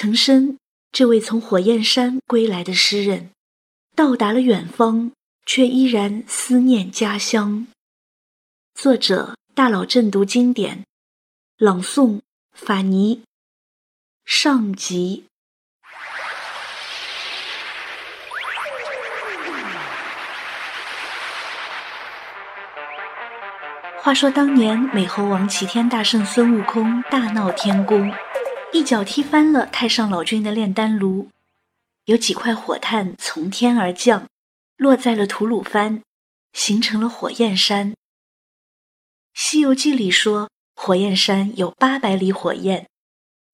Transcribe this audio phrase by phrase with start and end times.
[0.00, 0.56] 岑参
[0.92, 3.30] 这位从火焰山归来的诗人，
[3.96, 5.10] 到达了远方，
[5.44, 7.66] 却依然思念家乡。
[8.76, 10.84] 作者大佬正读经典，
[11.56, 12.20] 朗诵
[12.52, 13.22] 法尼
[14.24, 15.24] 上集。
[23.96, 28.14] 话说当年美猴王齐天大圣孙悟空大闹天宫。
[28.70, 31.30] 一脚踢翻了太上老君的炼丹炉，
[32.04, 34.28] 有几块火炭从天而降，
[34.76, 36.02] 落在了吐鲁番，
[36.52, 37.92] 形成了火焰山。
[39.32, 42.86] 《西游记》里说，火焰山有八百里火焰，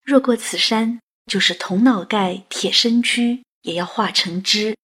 [0.02, 4.76] 若过此山，就是铜脑盖、铁身躯也要化成汁。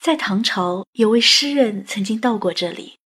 [0.00, 2.98] 在唐朝，有位诗人曾经到过这里，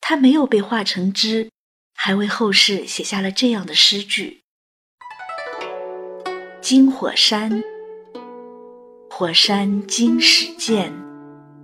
[0.00, 1.50] 他没有被化成汁，
[1.94, 4.41] 还为后世写下了这样的诗句。
[6.62, 7.60] 金火山，
[9.10, 10.92] 火山今始见，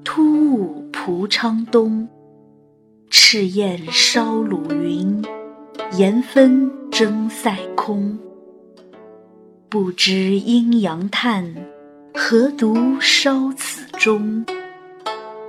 [0.02, 2.08] 突兀蒲昌东。
[3.08, 5.24] 赤焰烧鲁云，
[5.92, 8.18] 岩分争塞空。
[9.68, 11.54] 不知阴阳叹，
[12.14, 14.44] 何独烧此中？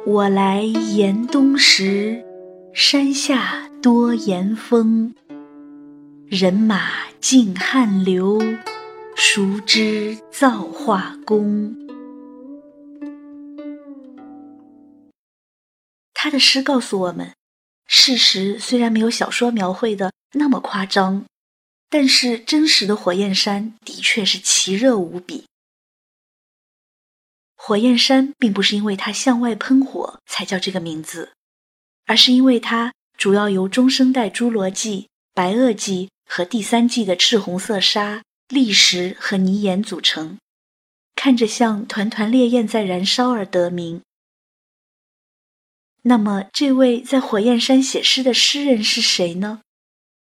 [0.06, 2.24] 我来严冬时，
[2.72, 5.16] 山下多严风。
[6.28, 6.82] 人马
[7.20, 8.40] 尽汗流。
[9.22, 11.76] 熟知造化功。
[16.14, 17.36] 他的诗告诉我们，
[17.86, 21.26] 事实虽然没有小说描绘的那么夸张，
[21.90, 25.44] 但是真实的火焰山的确是奇热无比。
[27.58, 31.34] 火焰山并不是因为它向外喷火才叫这个名字，
[32.06, 38.22] 而是因为它主要由中生代侏罗纪、白垩纪和第三纪的赤红色沙。
[38.50, 40.40] 砾石和泥岩组成，
[41.16, 44.02] 看着像团团烈焰在燃烧而得名。
[46.02, 49.62] 那么，这位在火焰山写诗的诗人是谁呢？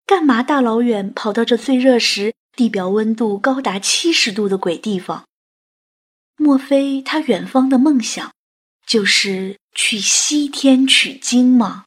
[0.06, 5.25] 干嘛大老远跑到这最热时、地表温度高达七十度的鬼地方？
[6.35, 8.31] 莫非他远方的梦想
[8.85, 11.85] 就是去西天取经吗？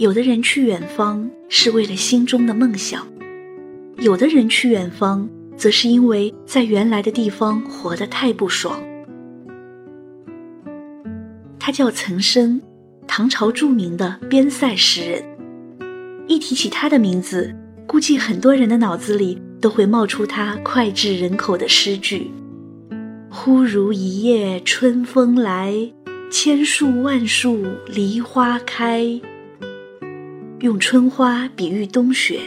[0.00, 3.06] 有的人去远方是为了心中的梦想，
[3.98, 5.28] 有的人去远方
[5.58, 8.82] 则是因为在原来的地方活得太不爽。
[11.58, 12.62] 他叫岑参，
[13.06, 15.22] 唐朝著名的边塞诗人。
[16.26, 17.54] 一提起他的名字，
[17.86, 22.30] 估计很多人的脑子里都会冒出他脍炙人口的诗句
[23.28, 25.92] ：“忽如一夜春风来，
[26.32, 29.20] 千树万树梨花开。”
[30.60, 32.38] 用春花比喻冬雪，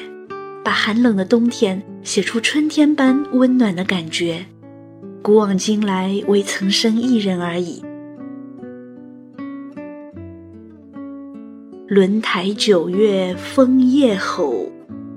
[0.63, 4.45] 把寒冷的冬天写出春天般温暖的感觉。
[5.23, 7.81] 古往今来，唯曾生一人而已。
[11.87, 14.71] 轮台九月风夜吼，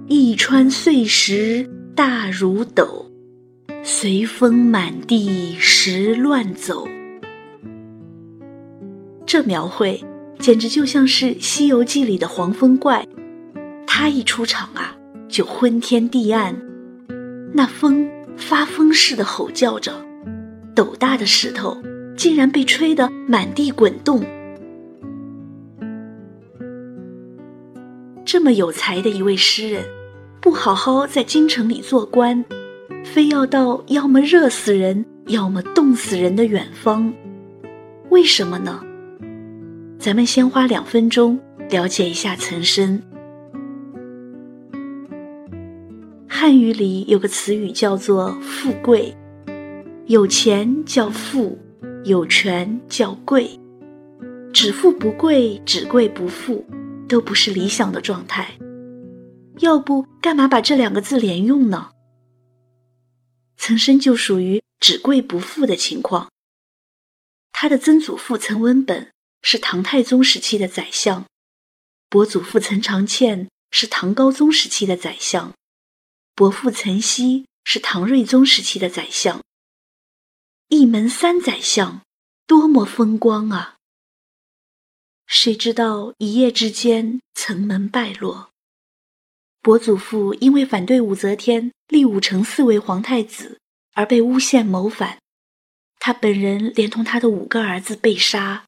[0.06, 3.10] 一川碎石大如斗，
[3.82, 6.88] 随风满地石乱走。
[9.26, 10.02] 这描绘。
[10.46, 13.04] 简直就像是《西游记》里的黄风怪，
[13.84, 14.96] 他一出场啊，
[15.28, 16.54] 就昏天地暗，
[17.52, 19.92] 那风发疯似的吼叫着，
[20.72, 21.76] 斗大的石头
[22.16, 24.24] 竟然被吹得满地滚动。
[28.24, 29.84] 这么有才的一位诗人，
[30.40, 32.44] 不好好在京城里做官，
[33.04, 37.12] 非要到要么热死人，要么冻死人的远方，
[38.10, 38.80] 为什么呢？
[40.06, 41.36] 咱们先花两分钟
[41.68, 43.02] 了解一下岑参。
[46.28, 49.12] 汉语里有个词语叫做“富贵”，
[50.06, 51.58] 有钱叫富，
[52.04, 53.50] 有权叫贵。
[54.52, 56.64] 只富不贵，只贵不富，
[57.08, 58.56] 都不是理想的状态。
[59.58, 61.88] 要不干嘛把这两个字连用呢？
[63.56, 66.28] 岑参就属于只贵不富的情况。
[67.50, 69.08] 他的曾祖父岑文本。
[69.48, 71.24] 是唐太宗时期的宰相，
[72.08, 75.54] 伯祖父岑长倩是唐高宗时期的宰相，
[76.34, 79.40] 伯父岑熙是唐睿宗时期的宰相。
[80.66, 82.02] 一门三宰相，
[82.48, 83.76] 多么风光啊！
[85.28, 88.50] 谁知道一夜之间，层门败落。
[89.62, 93.60] 伯祖父因为反对武则天立武成嗣为皇太子，
[93.92, 95.20] 而被诬陷谋反，
[96.00, 98.65] 他本人连同他的五个儿子被杀。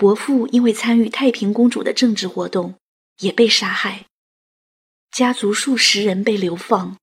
[0.00, 2.76] 伯父因为参与太平公主的政治活动，
[3.18, 4.06] 也被杀害。
[5.10, 6.96] 家族数十人被流放。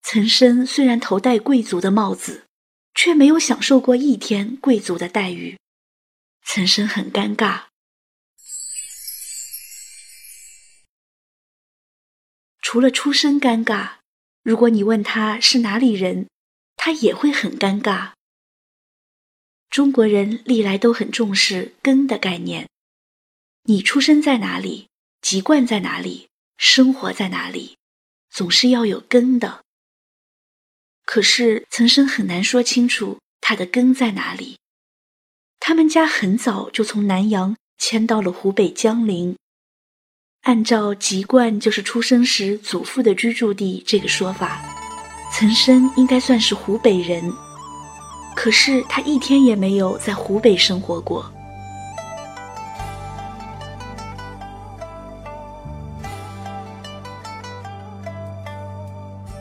[0.00, 2.46] 岑参虽然头戴贵族的帽子，
[2.94, 5.58] 却没有享受过一天贵族的待遇。
[6.44, 7.64] 岑参很尴尬。
[12.62, 13.94] 除了出身尴尬，
[14.44, 16.28] 如果你问他是哪里人，
[16.76, 18.12] 他也会很尴尬。
[19.70, 22.68] 中国人历来都很重视根的概念，
[23.64, 24.88] 你出生在哪里，
[25.20, 27.76] 籍贯在哪里，生活在哪里，
[28.30, 29.62] 总是要有根的。
[31.04, 34.58] 可是岑参很难说清楚他的根在哪里。
[35.60, 39.36] 他们家很早就从南阳迁到了湖北江陵，
[40.42, 44.62] 按照籍贯就是出生时祖父的居住地这个说法，
[45.32, 47.30] 岑参应该算是湖北人。
[48.40, 51.28] 可是他一天也没有在湖北生活过。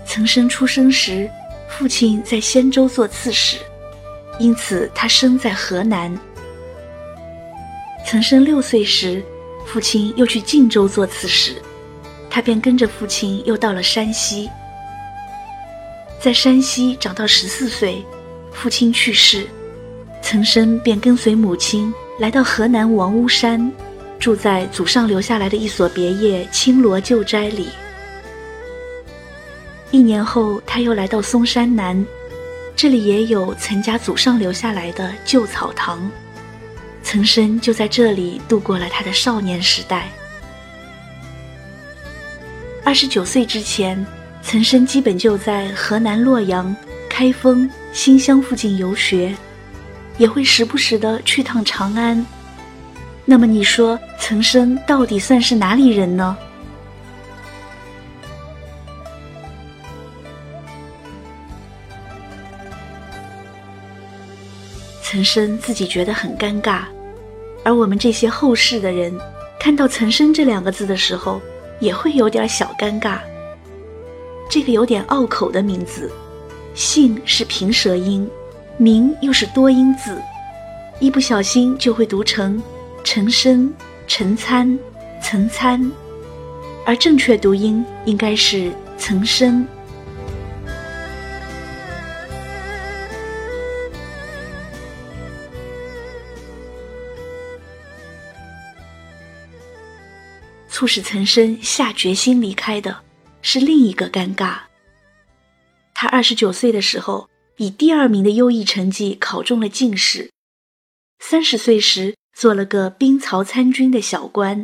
[0.04, 1.30] 岑参出生时。
[1.70, 3.58] 父亲在仙州做刺史，
[4.40, 6.12] 因此他生在河南。
[8.04, 9.24] 岑参六岁时，
[9.68, 11.62] 父亲又去晋州做刺史，
[12.32, 14.50] 他便跟着父亲又到了山西。
[16.20, 18.04] 在山西长到十四岁，
[18.60, 19.46] 父亲去世，
[20.24, 23.72] 岑参便跟随母亲来到河南王屋山，
[24.18, 27.70] 住在祖上留下来的一所别业青罗旧斋里。
[29.92, 32.04] 一年后，他又来到嵩山南，
[32.76, 36.10] 这里也有岑家祖上留下来的旧草堂，
[37.04, 40.10] 岑参就在这里度过了他的少年时代。
[42.84, 44.04] 二十九岁之前，
[44.42, 46.76] 岑参基本就在河南洛阳、
[47.08, 49.36] 开封、新乡附近游学，
[50.20, 52.24] 也会时不时的去趟长安。
[53.26, 56.38] 那么你说，岑参到底算是哪里人呢？
[65.02, 66.82] 岑参自己觉得很尴尬，
[67.64, 69.12] 而我们这些后世的人
[69.60, 71.42] 看到“岑参”这两个字的时候，
[71.80, 73.18] 也会有点小尴尬。
[74.48, 76.12] 这个有点拗口的名字，
[76.78, 78.30] 姓是平舌音，
[78.78, 80.22] 名又是多音字，
[81.00, 82.62] 一不小心就会读成
[83.04, 83.74] 陈参、
[84.06, 84.78] 陈参、
[85.20, 85.92] 岑参，
[86.86, 89.68] 而正确读音应该是岑生。
[100.70, 102.96] 促使岑参下决心离开的
[103.42, 104.67] 是另一个尴尬。
[106.00, 110.30] 他二十九岁的时候，以第二名的优异成绩考中了进士；
[111.18, 114.64] 三十岁时做了个兵曹参军的小官，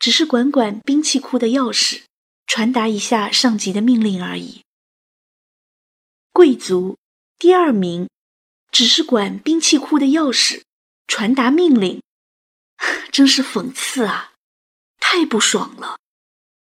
[0.00, 2.02] 只是管管兵器库的钥匙，
[2.48, 4.62] 传达一下上级的命令而已。
[6.32, 6.96] 贵族
[7.38, 8.08] 第二名，
[8.72, 10.62] 只是管兵器库的钥匙，
[11.06, 12.02] 传达命令，
[13.12, 14.32] 真是讽刺啊！
[14.98, 16.00] 太不爽了，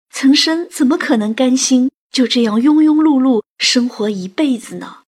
[0.08, 5.04] 岑参怎么可能甘心就这样庸庸碌碌生活一辈子呢？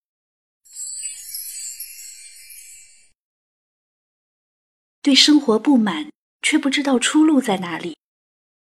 [5.02, 7.99] 对生活不满，却不知道出路在哪里，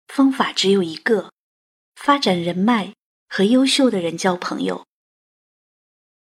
[0.08, 1.30] 方法只有一个：
[1.94, 2.94] 发展人脉
[3.28, 4.86] 和优秀的人交朋友。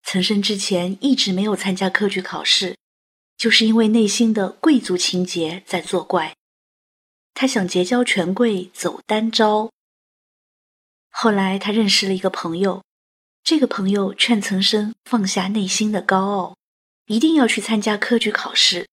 [0.02, 2.76] 岑参之前一直没有参加科举考试，
[3.38, 6.36] 就是因为内心的贵族情结在作怪。
[7.36, 9.70] 他想结交权贵，走单招。
[11.10, 12.84] 后来他认识了一个朋友，
[13.44, 16.58] 这个朋友劝岑参放下内心的高傲，
[17.08, 18.88] 一定要去参加科举考试。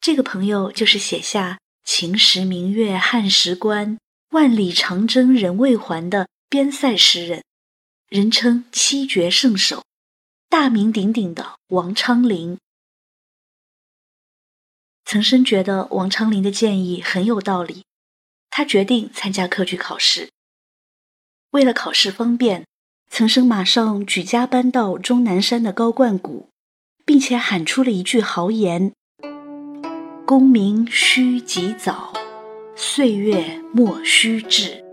[0.00, 3.98] 这个朋友就是写下“秦时明月汉时关，
[4.30, 7.44] 万里长征人未还”的边塞诗人，
[8.08, 9.84] 人称七绝圣手，
[10.48, 12.58] 大名鼎鼎的王昌龄。
[15.04, 17.84] 岑参觉得王昌龄的建议很有道理，
[18.48, 20.30] 他决定参加科举考试。
[21.50, 22.64] 为了考试方便，
[23.10, 26.48] 岑参马上举家搬到终南山的高冠谷，
[27.04, 28.92] 并且喊出了一句豪言
[30.24, 32.12] ：“功名须及早，
[32.76, 34.84] 岁月莫须滞。”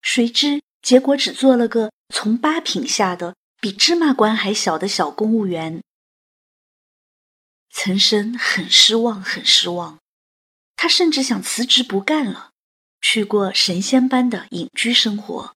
[0.00, 5.82] 谁知结果只做了个从八品下的比芝麻官还小的小公务员。
[7.70, 9.98] 岑参很失望，很失望，
[10.76, 12.51] 他甚至想辞职不干了，
[13.02, 15.54] 去过神仙般的隐居生活。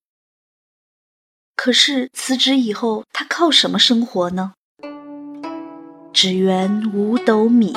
[1.54, 4.52] 可是辞职以后，他靠什么生活呢？
[6.12, 7.74] 只缘五斗米，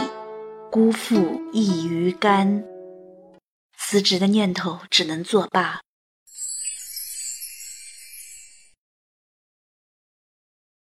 [0.70, 2.66] 辜负一鱼竿。
[3.78, 5.82] 辞职的念头只能作罢。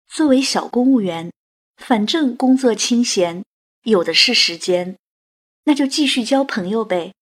[0.06, 1.32] 作为小公务员，
[1.76, 3.44] 反正工作清闲，
[3.82, 4.96] 有的是时间，
[5.64, 7.12] 那就继续交朋友呗。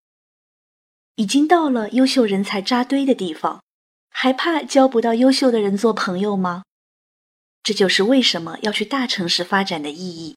[1.16, 3.62] 已经到了优秀人才扎堆的地方，
[4.10, 6.62] 还怕交不到优秀的人做朋友吗？
[7.62, 10.36] 这就是为什么要去大城市发展的意义。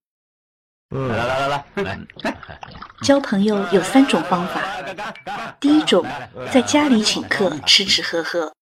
[0.90, 2.38] 来来来来来，
[3.02, 4.62] 交朋友有三种方法。
[5.60, 6.06] 第一种，
[6.54, 8.54] 在家里请客吃吃喝喝；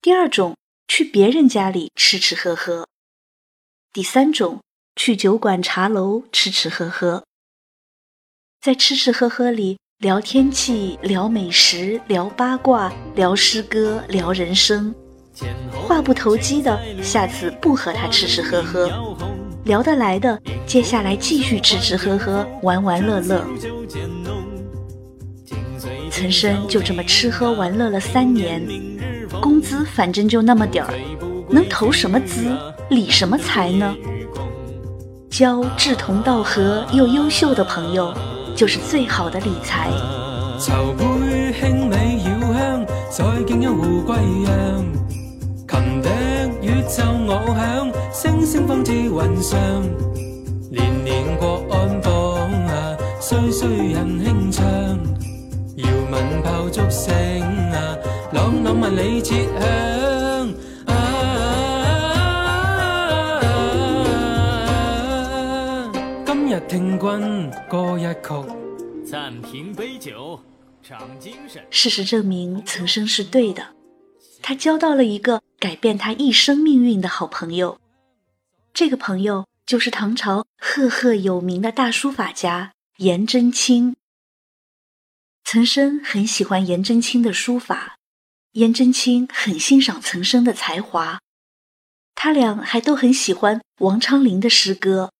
[0.00, 0.56] 第二种，
[0.86, 2.86] 去别人家里吃吃喝喝；
[3.92, 4.62] 第三种，
[4.96, 7.24] 去酒馆茶楼吃吃喝喝。
[8.60, 14.94] 在吃吃喝喝里聊天气、聊美食、聊八卦、聊诗歌、聊人生。
[15.72, 18.88] 话不投机的，下次不和他吃吃喝喝；
[19.64, 23.44] 聊得来的，接下来继续吃吃喝喝、玩玩乐乐。
[26.12, 28.64] 岑参就这么吃喝玩乐了三年，
[29.40, 30.94] 工资反正就那么点儿，
[31.50, 32.56] 能投什么资、
[32.88, 33.96] 理什么财呢？
[35.28, 38.14] 交志同道合又优秀的朋友，
[38.58, 39.88] 就是最好的理财。
[40.58, 41.04] 筹杯
[41.60, 44.84] 轻美绕香，再敬一壶归酿
[45.68, 46.08] 琴笛
[46.66, 49.56] 宇宙我响，星星放至云上。
[50.72, 52.10] 年年国安榜
[52.66, 54.66] 啊，岁岁人轻唱。
[55.76, 57.14] 遥闻炮竹声
[57.72, 57.96] 啊，
[58.32, 60.07] 朗朗万里切响。
[66.78, 70.40] 今日听君歌一曲，暂停杯酒，
[70.80, 71.66] 长精神。
[71.72, 73.74] 事实证明，岑参是对的。
[74.40, 77.80] 他交到了一个改变他一生命运的好朋友，
[78.72, 83.96] 这个朋友就是唐朝赫赫有名的大书法家颜真卿。
[85.42, 87.96] 岑参很喜欢颜真卿的书法，
[88.52, 91.18] 颜真卿很欣赏岑参的才华，
[92.14, 95.10] 他俩还都很喜欢王昌龄的诗歌，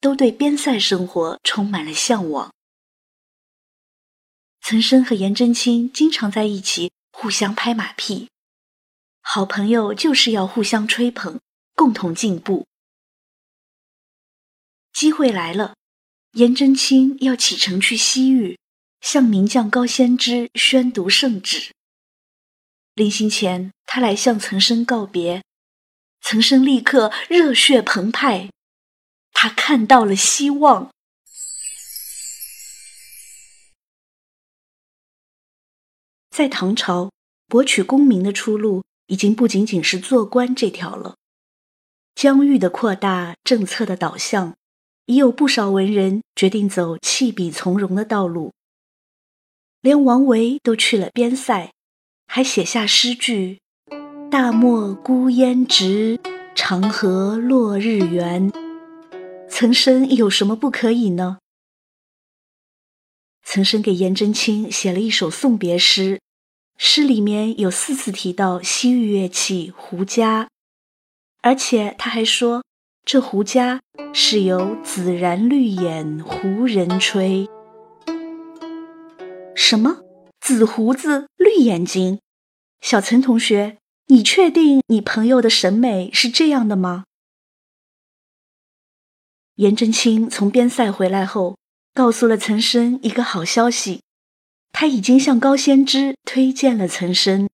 [0.00, 2.52] 都对边塞生活充满了向往。
[4.60, 8.28] 岑参和颜真卿经常在一起互相拍马屁。
[9.20, 11.38] 好朋友就是要互相吹捧，
[11.74, 12.66] 共同进步。
[14.92, 15.74] 机会来了，
[16.32, 18.58] 颜真卿要启程去西域，
[19.00, 21.72] 向名将高仙芝宣读圣旨。
[22.94, 25.44] 临行前，他来向岑参告别，
[26.20, 28.50] 岑参立刻热血澎湃，
[29.40, 30.90] 他看到了希望。
[36.28, 37.12] 在唐朝，
[37.46, 38.82] 博取功名的出路。
[39.06, 41.16] 已经不仅仅是做官这条了，
[42.14, 44.54] 疆域的扩大，政策的导向，
[45.06, 48.52] 已有不少文人决定走弃笔从戎的道路。
[49.80, 51.72] 连王维都去了边塞，
[52.26, 53.60] 还写下诗句
[54.30, 56.20] ：“大漠孤烟直，
[56.54, 58.52] 长河落日圆。”
[59.50, 61.38] 岑参有什么不可以呢？
[63.44, 66.20] 岑参给颜真卿写了一首送别诗。
[66.76, 70.46] 诗里面有四次提到西域乐器胡笳，
[71.42, 72.62] 而且他还说
[73.04, 73.80] 这胡笳
[74.12, 77.48] 是由紫然绿眼胡人吹。
[79.56, 80.02] 什么
[80.40, 82.20] 紫胡子绿眼睛？
[82.80, 87.06] 小岑同学，你确定你朋友的审美是这样的吗？
[89.58, 91.58] 颜真卿从边塞回来后，
[91.92, 94.02] 告诉了岑参一个好消息。
[94.70, 97.48] 他已经向高仙芝推荐了岑参，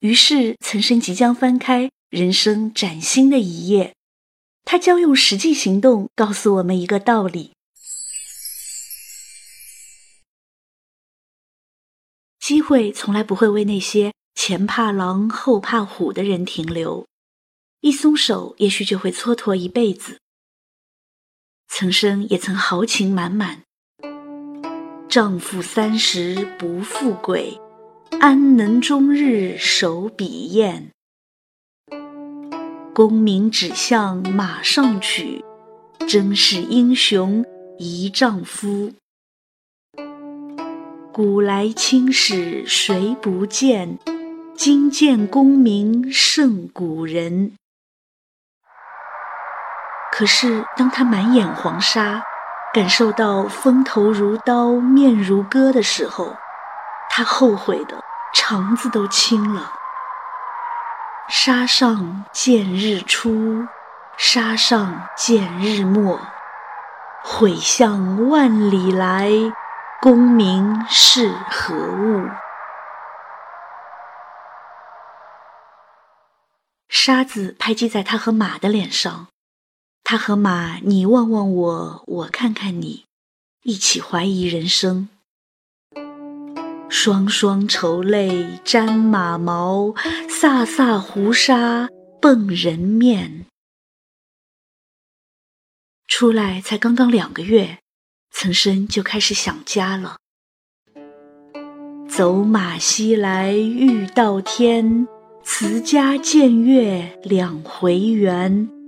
[0.00, 3.94] 于是岑参即将翻开人生崭新的一页。
[4.66, 7.52] 他将用实际行动告诉我们一个道理：
[12.38, 17.06] 机会从来不会为那些前怕狼后怕虎的人停留，
[17.80, 20.18] 一松手，也许就会蹉跎一辈子。
[21.74, 23.62] 岑参也曾豪情满满。
[25.08, 27.58] 丈夫三十不富贵，
[28.20, 30.90] 安能终日守笔砚？
[32.92, 35.42] 功名只向马上取，
[36.06, 37.42] 真是英雄
[37.78, 38.92] 一丈夫。
[41.10, 43.98] 古来青史谁不见？
[44.54, 47.52] 今见功名胜古人。
[50.12, 52.22] 可是当他满眼黄沙，
[52.74, 56.36] 感受到风头如刀、面如割的时候，
[57.08, 58.04] 他后悔的
[58.34, 59.72] 肠子都青了。
[61.28, 63.66] 沙上见日出，
[64.18, 66.20] 沙上见日没。
[67.24, 69.30] 悔向万里来，
[70.00, 72.28] 功名是何物？
[76.88, 79.28] 沙子拍击在他和马的脸上，
[80.12, 83.06] 他和马你望望我，我看看你，
[83.62, 85.08] 一起怀疑人生。
[86.90, 89.94] 双双愁泪沾马毛，
[90.28, 91.88] 飒飒胡沙
[92.20, 93.46] 蹦人面。
[96.06, 97.78] 出来才刚刚两个月，
[98.30, 100.18] 岑参就开始想家了。
[102.06, 105.08] 走马西来欲到天，
[105.42, 108.81] 辞家见月两回圆。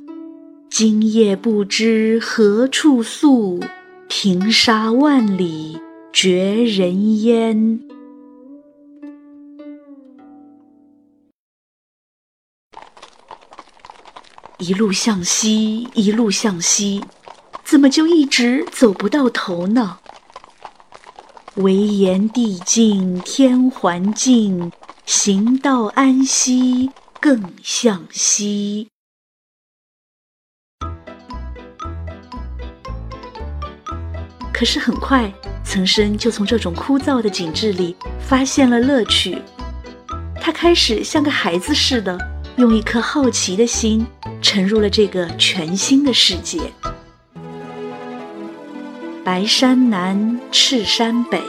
[0.76, 3.60] 今夜不知何处宿，
[4.08, 5.80] 平沙万里
[6.12, 7.78] 绝人烟。
[14.58, 17.04] 一路向西，一路向西，
[17.62, 19.98] 怎么就一直走不到头呢？
[21.54, 24.72] 唯言地静天还静，
[25.06, 26.90] 行到安息
[27.20, 28.88] 更向西。
[34.64, 35.30] 可是很快，
[35.62, 39.36] 岑参就从这种枯燥的景致里发现了乐趣，
[40.40, 42.18] 他开始像个孩子似的，
[42.56, 44.06] 用一颗好奇的心。
[44.40, 46.60] 沉入了这个全新的世界。
[49.22, 51.42] 白山南，赤山北，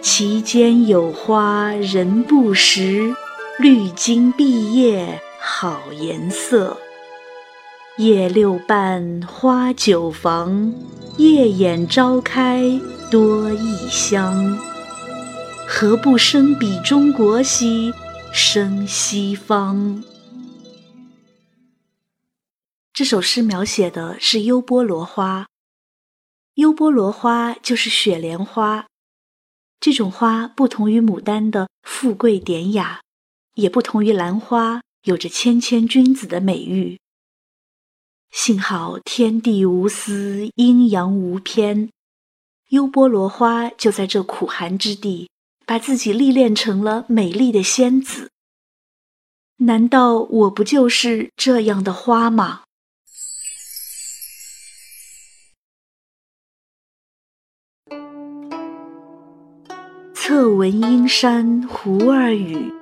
[0.00, 3.14] 其间有花人不识。
[3.60, 6.78] 绿茎碧叶好颜色，
[7.96, 10.74] 叶六瓣花九房，
[11.16, 12.62] 夜眼朝开
[13.08, 14.58] 多异香。
[15.64, 17.92] 何不生比中国兮，
[18.32, 20.02] 生西方？
[22.92, 25.46] 这首诗描写的是优波罗花，
[26.54, 28.86] 优波罗花就是雪莲花。
[29.78, 33.00] 这种花不同于牡丹的富贵典雅，
[33.54, 36.98] 也不同于兰花有着谦谦君子的美誉。
[38.34, 41.88] 幸好天地无私，阴阳无偏，
[42.70, 45.30] 优波罗花就在这苦寒之地，
[45.64, 48.32] 把自己历练成了美丽的仙子。
[49.58, 52.64] 难道我不就是这样的花吗？
[60.12, 62.72] 侧闻阴山胡儿语，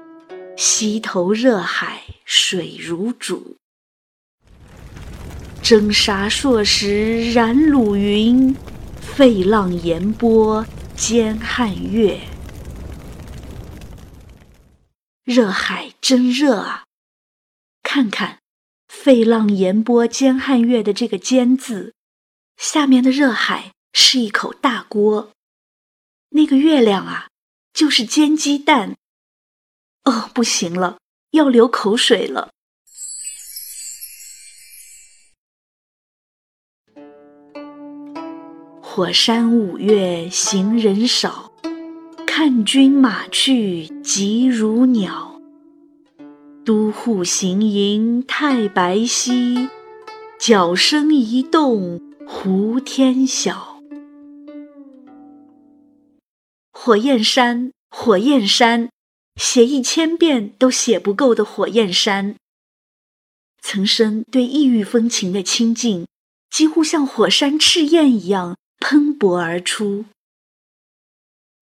[0.57, 3.59] 溪头热海水如煮。
[5.73, 8.55] 蒸沙烁石燃鲁云，
[9.01, 12.21] 沸浪盐波兼汉月。
[15.25, 16.85] 热海真热啊！
[17.83, 18.41] 看看
[18.87, 21.95] “沸浪盐波兼汉月”的这个“兼”字，
[22.59, 25.33] 下面的热海是一口大锅，
[26.29, 27.29] 那个月亮啊！
[27.73, 28.95] 就是煎鸡蛋，
[30.05, 30.99] 哦，不行了，
[31.31, 32.51] 要流口水了。
[38.95, 41.51] 火山五月行人少，
[42.27, 45.41] 看君马去疾如鸟。
[46.63, 49.71] 都护行营太白溪，
[50.39, 53.81] 角声一动胡天晓。
[56.71, 58.91] 火焰山，火焰山，
[59.37, 62.37] 写一千遍都写不够的火焰山。
[63.63, 66.07] 岑参对异域风情的亲近，
[66.51, 70.05] 几乎像火山赤焰一样喷薄而出。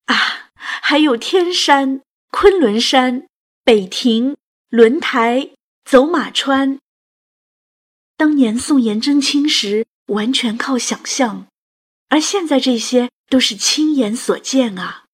[0.06, 3.28] 啊，还有天山、昆仑山、
[3.62, 4.36] 北亭、
[4.70, 5.50] 轮台、
[5.84, 6.80] 走马川。
[8.16, 11.46] 当年宋颜真卿时，完全靠想象，
[12.08, 15.04] 而现在这些都是亲眼所见啊。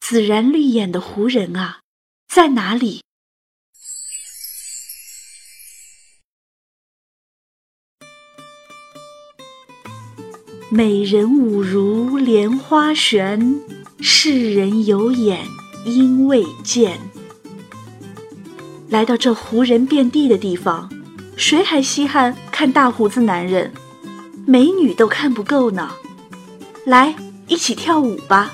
[0.00, 1.82] 紫然绿眼的胡人啊，
[2.26, 3.03] 在哪里？
[10.76, 13.60] 美人舞如莲花旋，
[14.00, 15.38] 世人有眼
[15.84, 16.98] 应未见。
[18.88, 20.90] 来到这胡人遍地的地方，
[21.36, 23.72] 谁还稀罕看大胡子男人？
[24.46, 25.92] 美女都看不够呢。
[26.84, 27.14] 来，
[27.46, 28.50] 一起跳舞吧。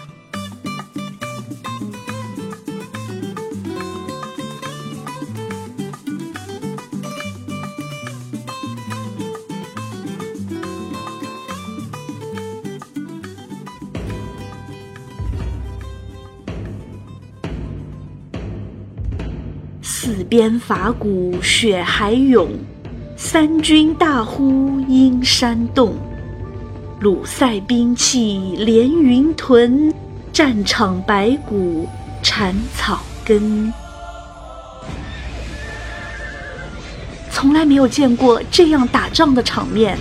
[20.12, 22.48] 四边伐鼓雪海涌，
[23.16, 25.94] 三军大呼阴山动。
[26.98, 29.94] 鲁塞兵器连云屯，
[30.32, 31.88] 战场白骨
[32.24, 33.72] 缠草根。
[37.30, 39.96] 从来没有见过这样打仗的场面，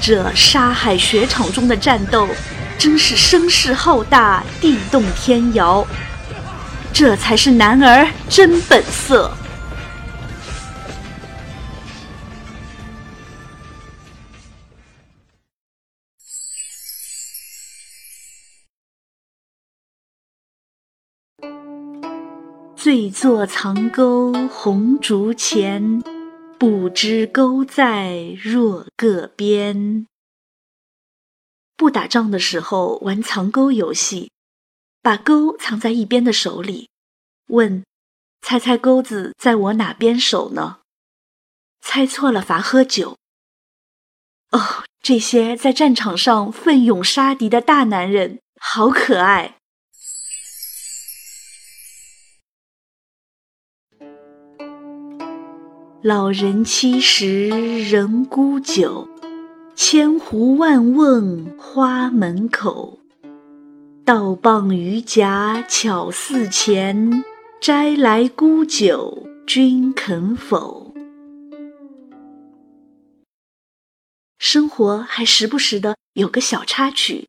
[0.00, 2.28] 这沙海雪场中的战斗，
[2.78, 5.84] 真是声势浩大，地动天摇。
[6.98, 9.30] 这才是男儿真本色。
[22.74, 26.02] 醉坐藏钩红烛前，
[26.58, 30.06] 不知钩在若个边。
[31.76, 34.30] 不打仗的时候玩藏钩游戏。
[35.06, 36.90] 把钩藏在一边的手里，
[37.50, 37.84] 问
[38.42, 40.78] ：“猜猜钩子在我哪边手呢？”
[41.80, 43.16] 猜错了罚喝酒。
[44.50, 49.58] 哦，这些在战场上奋勇杀敌的大男人，好可爱。
[56.02, 57.48] 老人七十
[57.88, 59.08] 人孤酒，
[59.76, 62.98] 千壶万瓮花门口。
[64.06, 67.24] 倒傍鱼夹巧似钱，
[67.60, 70.94] 摘来沽酒君肯否？
[74.38, 77.26] 生活还时不时的有个小插曲，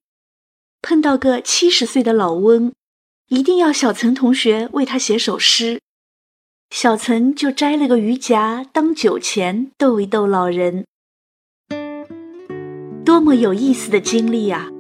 [0.83, 2.71] 碰到个七十岁的老翁，
[3.29, 5.81] 一定要小岑同学为他写首诗，
[6.69, 10.85] 小岑就摘了个鱼夹当酒钱逗一逗老人，
[13.03, 14.71] 多么有意思的经历呀！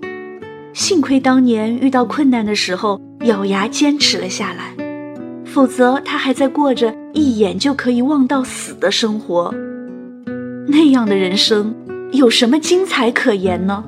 [0.77, 4.75] 幸亏当年遇到困难的时候咬牙坚持了下来，
[5.43, 9.51] 否则他还在过着一眼就可以望到死的生活。
[10.67, 11.73] 那样的人生
[12.11, 13.83] 有什么精彩可言呢？